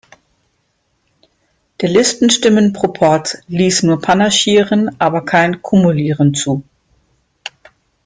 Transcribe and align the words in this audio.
Der 1.79 1.87
Listenstimmen-Proporz 1.89 3.37
liess 3.47 3.83
nur 3.83 4.01
Panaschieren, 4.01 4.99
aber 4.99 5.23
kein 5.25 5.61
Kumulieren 5.61 6.33
zu. 6.33 6.63